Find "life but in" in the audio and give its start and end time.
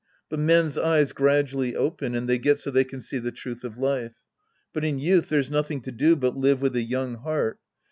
3.77-4.97